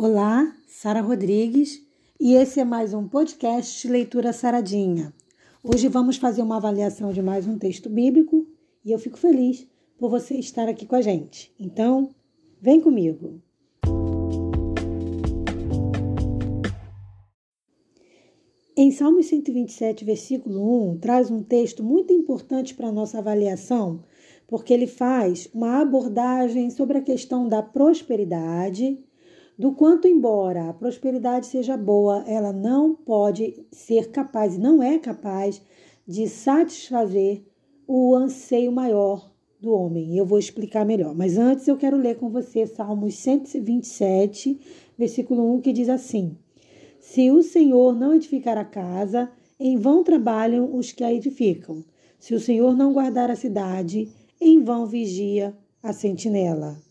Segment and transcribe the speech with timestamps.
[0.00, 1.84] Olá, Sara Rodrigues,
[2.20, 5.12] e esse é mais um podcast Leitura Saradinha.
[5.60, 8.46] Hoje vamos fazer uma avaliação de mais um texto bíblico
[8.84, 9.66] e eu fico feliz
[9.98, 11.52] por você estar aqui com a gente.
[11.58, 12.10] Então,
[12.62, 13.42] vem comigo.
[18.76, 24.04] Em Salmos 127, versículo 1, traz um texto muito importante para a nossa avaliação,
[24.46, 28.96] porque ele faz uma abordagem sobre a questão da prosperidade
[29.58, 35.60] do quanto, embora a prosperidade seja boa, ela não pode ser capaz, não é capaz
[36.06, 37.42] de satisfazer
[37.84, 40.16] o anseio maior do homem.
[40.16, 41.12] Eu vou explicar melhor.
[41.12, 44.60] Mas antes eu quero ler com você Salmos 127,
[44.96, 46.36] versículo 1, que diz assim:
[47.00, 51.84] Se o Senhor não edificar a casa, em vão trabalham os que a edificam.
[52.20, 54.08] Se o Senhor não guardar a cidade,
[54.40, 55.52] em vão vigia
[55.82, 56.87] a sentinela.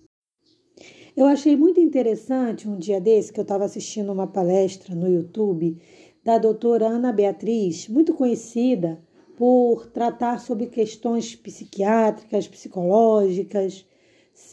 [1.18, 5.76] Eu achei muito interessante um dia desse que eu estava assistindo uma palestra no YouTube
[6.24, 9.02] da doutora Ana Beatriz, muito conhecida
[9.36, 13.84] por tratar sobre questões psiquiátricas, psicológicas,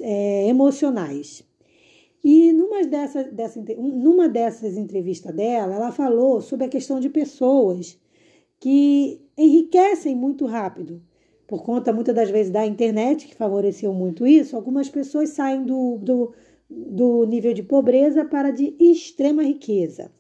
[0.01, 1.45] é, emocionais.
[2.25, 8.01] E numa, dessa, dessa, numa dessas entrevistas dela, ela falou sobre a questão de pessoas
[8.59, 11.03] que enriquecem muito rápido.
[11.47, 15.99] Por conta, muitas das vezes, da internet, que favoreceu muito isso, algumas pessoas saem do,
[15.99, 16.33] do
[16.69, 20.11] do nível de pobreza para de extrema riqueza.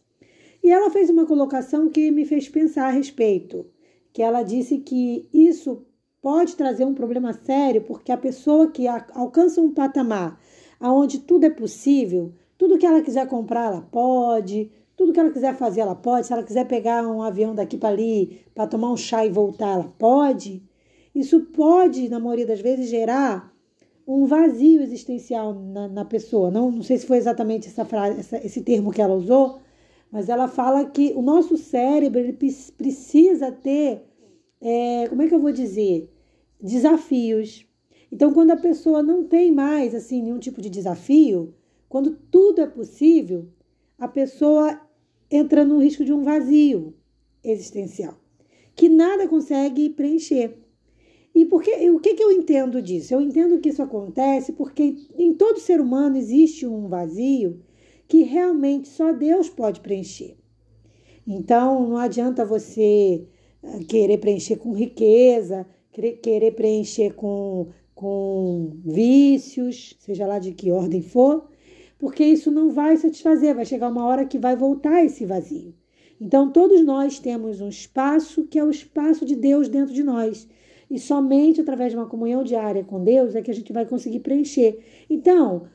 [0.62, 3.67] E ela fez uma colocação que me fez pensar a respeito,
[4.12, 5.84] que ela disse que isso
[6.22, 10.41] pode trazer um problema sério, porque a pessoa que alcança um patamar
[10.81, 15.55] aonde tudo é possível, tudo que ela quiser comprar, ela pode, tudo que ela quiser
[15.55, 16.27] fazer, ela pode.
[16.27, 19.72] Se ela quiser pegar um avião daqui para ali para tomar um chá e voltar,
[19.72, 20.62] ela pode.
[21.15, 23.53] Isso pode, na maioria das vezes, gerar
[24.06, 26.50] um vazio existencial na, na pessoa.
[26.50, 29.60] Não, não sei se foi exatamente essa frase, essa, esse termo que ela usou,
[30.10, 34.05] mas ela fala que o nosso cérebro ele precisa ter,
[34.60, 36.10] é, como é que eu vou dizer,
[36.60, 37.66] desafios.
[38.12, 41.54] Então, quando a pessoa não tem mais assim nenhum tipo de desafio,
[41.88, 43.48] quando tudo é possível,
[43.98, 44.81] a pessoa
[45.31, 46.94] entra no risco de um vazio
[47.42, 48.25] existencial
[48.75, 50.59] que nada consegue preencher.
[51.34, 53.12] E porque, o que, que eu entendo disso?
[53.12, 57.61] Eu entendo que isso acontece porque em todo ser humano existe um vazio
[58.06, 60.37] que realmente só Deus pode preencher.
[61.27, 63.27] Então, não adianta você
[63.62, 71.01] ah, querer preencher com riqueza, querer preencher com, com vícios, seja lá de que ordem
[71.01, 71.49] for,
[71.99, 75.75] porque isso não vai satisfazer, vai chegar uma hora que vai voltar esse vazio.
[76.21, 80.47] Então, todos nós temos um espaço que é o espaço de Deus dentro de nós.
[80.94, 84.21] E somente através de uma comunhão diária com Deus é que a gente vai conseguir
[84.21, 84.78] preencher.
[85.10, 85.66] Então,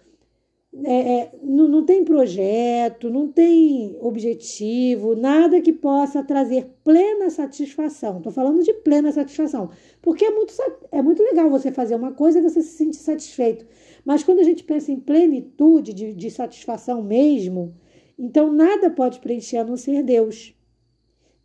[0.85, 8.15] é, é, não, não tem projeto, não tem objetivo, nada que possa trazer plena satisfação.
[8.15, 9.71] Estou falando de plena satisfação,
[10.01, 10.53] porque é muito,
[10.89, 13.65] é muito legal você fazer uma coisa e você se sentir satisfeito.
[14.05, 17.75] Mas quando a gente pensa em plenitude de, de satisfação mesmo,
[18.17, 20.55] então nada pode preencher a não ser Deus.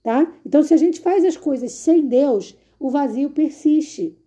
[0.00, 0.32] Tá?
[0.46, 4.18] Então, se a gente faz as coisas sem Deus, o vazio persiste.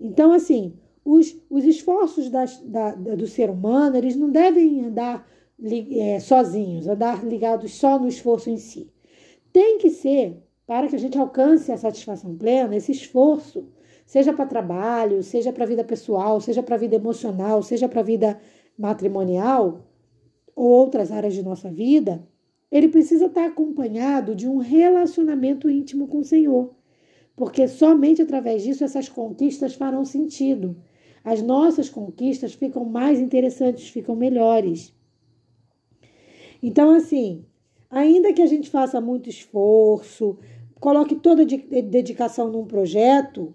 [0.00, 5.28] Então, assim, os, os esforços das, da, do ser humano, eles não devem andar
[5.62, 8.90] é, sozinhos, andar ligados só no esforço em si.
[9.52, 13.68] Tem que ser, para que a gente alcance a satisfação plena, esse esforço,
[14.06, 18.00] seja para trabalho, seja para a vida pessoal, seja para a vida emocional, seja para
[18.00, 18.40] a vida
[18.76, 19.86] matrimonial,
[20.56, 22.26] ou outras áreas de nossa vida,
[22.70, 26.74] ele precisa estar acompanhado de um relacionamento íntimo com o Senhor
[27.36, 30.76] porque somente através disso essas conquistas farão sentido.
[31.24, 34.94] As nossas conquistas ficam mais interessantes, ficam melhores.
[36.62, 37.44] Então, assim,
[37.90, 40.38] ainda que a gente faça muito esforço,
[40.78, 43.54] coloque toda a dedicação num projeto,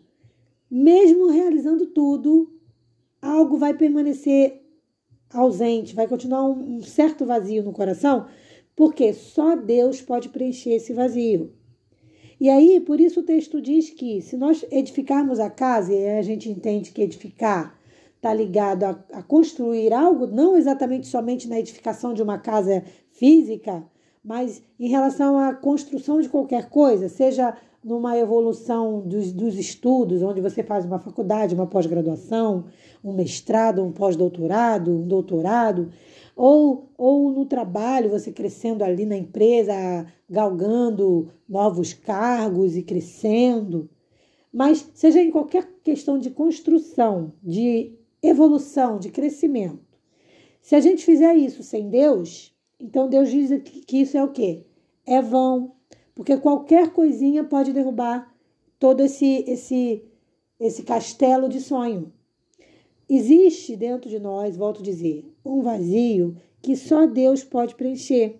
[0.70, 2.52] mesmo realizando tudo,
[3.22, 4.62] algo vai permanecer
[5.32, 8.28] ausente, vai continuar um, certo vazio no coração,
[8.76, 11.54] porque só Deus pode preencher esse vazio.
[12.40, 16.22] E aí, por isso o texto diz que se nós edificarmos a casa, e a
[16.22, 17.78] gente entende que edificar
[18.16, 23.84] está ligado a, a, construir algo, não exatamente somente na edificação de uma casa física,
[24.24, 30.42] mas em relação à construção de qualquer coisa, seja numa evolução dos, dos estudos, onde
[30.42, 32.66] você faz uma faculdade, uma pós-graduação,
[33.04, 35.90] um mestrado, um pós-doutorado, um doutorado,
[36.42, 39.74] ou, ou no trabalho, você crescendo ali na empresa,
[40.30, 43.90] galgando novos cargos e crescendo.
[44.50, 47.94] Mas seja em qualquer questão de construção, de
[48.24, 49.84] evolução, de crescimento,
[50.62, 54.66] Se a gente fizer isso sem Deus, então Deus diz que isso é o quê?
[55.06, 55.74] É vão,
[56.16, 58.34] porque qualquer coisinha pode derrubar
[58.80, 60.06] todo esse esse
[60.58, 62.14] esse castelo de sonho.
[63.10, 68.40] Existe dentro de nós, volto a dizer, um vazio que só Deus pode preencher.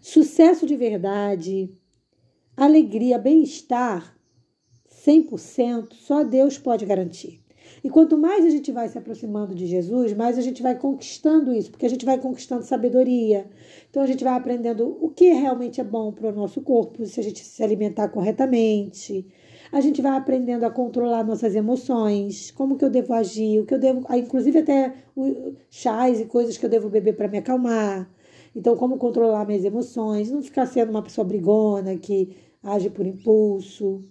[0.00, 1.72] Sucesso de verdade,
[2.56, 4.18] alegria, bem-estar,
[5.06, 7.40] 100%, só Deus pode garantir.
[7.84, 11.54] E quanto mais a gente vai se aproximando de Jesus, mais a gente vai conquistando
[11.54, 13.48] isso, porque a gente vai conquistando sabedoria.
[13.88, 17.20] Então a gente vai aprendendo o que realmente é bom para o nosso corpo, se
[17.20, 19.26] a gente se alimentar corretamente.
[19.72, 23.74] A gente vai aprendendo a controlar nossas emoções, como que eu devo agir, o que
[23.74, 24.94] eu devo, ah, inclusive até
[25.70, 28.10] chás e coisas que eu devo beber para me acalmar.
[28.54, 34.02] Então, como controlar minhas emoções, não ficar sendo uma pessoa brigona que age por impulso.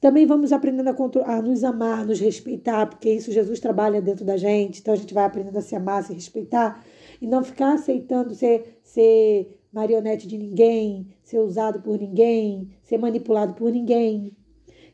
[0.00, 4.36] Também vamos aprendendo a, a, nos amar, nos respeitar, porque isso Jesus trabalha dentro da
[4.36, 4.80] gente.
[4.80, 6.84] Então a gente vai aprendendo a se amar, se respeitar
[7.20, 13.54] e não ficar aceitando ser, ser marionete de ninguém, ser usado por ninguém, ser manipulado
[13.54, 14.32] por ninguém.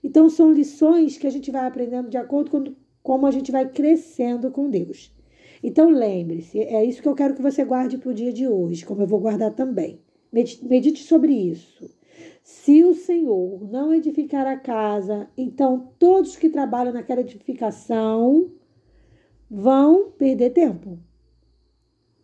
[0.03, 3.69] Então são lições que a gente vai aprendendo de acordo com como a gente vai
[3.69, 5.13] crescendo com Deus.
[5.63, 8.85] Então lembre-se, é isso que eu quero que você guarde para o dia de hoje,
[8.85, 10.01] como eu vou guardar também.
[10.33, 11.91] Medite sobre isso.
[12.43, 18.51] Se o Senhor não edificar a casa, então todos que trabalham naquela edificação
[19.49, 20.99] vão perder tempo.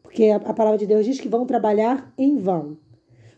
[0.02, 2.76] Porque a, palavra de Deus diz que vão trabalhar em vão.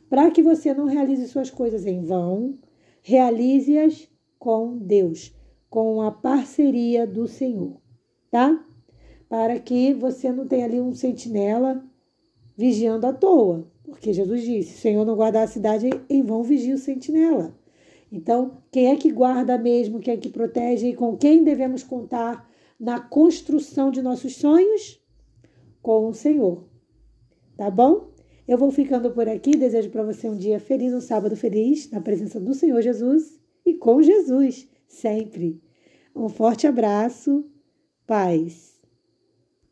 [0.09, 2.59] Para que você não realize suas coisas em vão,
[3.03, 4.10] realize-as
[4.41, 5.37] com Deus,
[5.69, 7.77] com a parceria do Senhor,
[8.31, 8.67] tá?
[9.29, 11.85] Para que você não tenha ali um sentinela
[12.57, 13.71] vigiando à toa.
[13.85, 17.55] Porque Jesus disse: o Senhor não guardar a cidade, em vão vigia o sentinela.
[18.11, 22.51] Então, quem é que guarda mesmo, quem é que protege e com quem devemos contar
[22.79, 25.01] na construção de nossos sonhos?
[25.81, 26.65] Com o Senhor.
[27.57, 28.09] Tá bom?
[28.49, 29.53] Eu vou ficando por aqui.
[29.53, 33.75] Desejo para você um dia feliz, um sábado feliz, na presença do Senhor Jesus e
[33.75, 35.61] com Jesus, sempre.
[36.15, 37.45] Um forte abraço,
[38.07, 38.70] paz.